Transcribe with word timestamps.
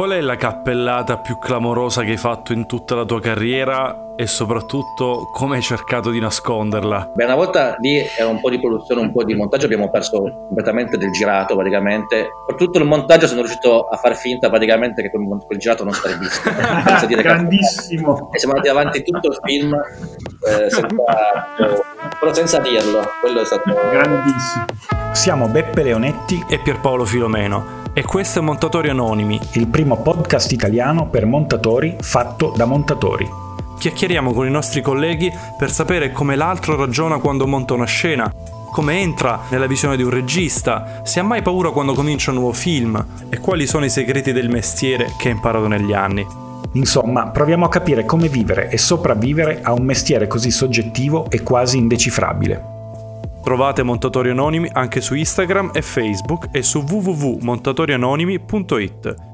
Qual 0.00 0.12
è 0.12 0.20
la 0.22 0.36
cappellata 0.36 1.18
più 1.18 1.36
clamorosa 1.36 2.02
che 2.04 2.12
hai 2.12 2.16
fatto 2.16 2.54
in 2.54 2.64
tutta 2.64 2.94
la 2.94 3.04
tua 3.04 3.20
carriera 3.20 4.14
e 4.16 4.26
soprattutto 4.26 5.28
come 5.30 5.56
hai 5.56 5.62
cercato 5.62 6.08
di 6.08 6.18
nasconderla? 6.18 7.10
Beh, 7.14 7.24
una 7.26 7.34
volta 7.34 7.76
lì 7.80 8.02
era 8.16 8.30
un 8.30 8.40
po' 8.40 8.48
di 8.48 8.58
produzione, 8.58 9.02
un 9.02 9.12
po' 9.12 9.24
di 9.24 9.34
montaggio, 9.34 9.66
abbiamo 9.66 9.90
perso 9.90 10.22
completamente 10.22 10.96
del 10.96 11.10
girato 11.10 11.54
praticamente. 11.54 12.30
Per 12.46 12.56
tutto 12.56 12.78
il 12.78 12.86
montaggio 12.86 13.26
sono 13.26 13.40
riuscito 13.40 13.88
a 13.88 13.98
far 13.98 14.16
finta 14.16 14.48
praticamente 14.48 15.02
che 15.02 15.10
quel, 15.10 15.44
quel 15.44 15.58
girato 15.58 15.84
non 15.84 15.92
sarebbe 15.92 16.20
visto. 16.20 16.48
Grandissimo! 17.20 18.30
E 18.32 18.38
siamo 18.38 18.54
andati 18.54 18.74
avanti 18.74 19.02
tutto 19.02 19.28
il 19.28 19.38
film 19.42 19.74
eh, 19.74 20.70
senza, 20.70 20.88
però 22.18 22.32
senza 22.32 22.58
dirlo, 22.60 23.02
quello 23.20 23.42
è 23.42 23.44
stato... 23.44 23.64
Grandissimo! 23.90 24.64
Siamo 25.12 25.48
Beppe 25.48 25.82
Leonetti 25.82 26.42
e 26.48 26.58
Pierpaolo 26.58 27.04
Filomeno 27.04 27.79
e 28.00 28.02
questo 28.02 28.38
è 28.38 28.42
Montatori 28.42 28.88
Anonimi, 28.88 29.38
il 29.52 29.66
primo 29.66 29.98
podcast 30.00 30.52
italiano 30.52 31.10
per 31.10 31.26
montatori 31.26 31.98
fatto 32.00 32.50
da 32.56 32.64
montatori. 32.64 33.28
Chiacchieriamo 33.78 34.32
con 34.32 34.46
i 34.46 34.50
nostri 34.50 34.80
colleghi 34.80 35.30
per 35.58 35.70
sapere 35.70 36.10
come 36.10 36.34
l'altro 36.34 36.76
ragiona 36.76 37.18
quando 37.18 37.46
monta 37.46 37.74
una 37.74 37.84
scena, 37.84 38.32
come 38.72 39.00
entra 39.00 39.40
nella 39.50 39.66
visione 39.66 39.98
di 39.98 40.02
un 40.02 40.08
regista, 40.08 41.02
se 41.02 41.20
ha 41.20 41.22
mai 41.22 41.42
paura 41.42 41.72
quando 41.72 41.92
comincia 41.92 42.30
un 42.30 42.38
nuovo 42.38 42.54
film 42.54 43.04
e 43.28 43.38
quali 43.38 43.66
sono 43.66 43.84
i 43.84 43.90
segreti 43.90 44.32
del 44.32 44.48
mestiere 44.48 45.12
che 45.18 45.28
ha 45.28 45.32
imparato 45.32 45.68
negli 45.68 45.92
anni. 45.92 46.26
Insomma, 46.72 47.28
proviamo 47.28 47.66
a 47.66 47.68
capire 47.68 48.06
come 48.06 48.28
vivere 48.28 48.70
e 48.70 48.78
sopravvivere 48.78 49.60
a 49.62 49.74
un 49.74 49.84
mestiere 49.84 50.26
così 50.26 50.50
soggettivo 50.50 51.26
e 51.28 51.42
quasi 51.42 51.76
indecifrabile. 51.76 52.69
Trovate 53.42 53.82
Montatori 53.82 54.30
Anonimi 54.30 54.70
anche 54.72 55.00
su 55.00 55.14
Instagram 55.14 55.70
e 55.74 55.82
Facebook 55.82 56.48
e 56.52 56.62
su 56.62 56.80
www.montatorianonimi.it. 56.80 59.29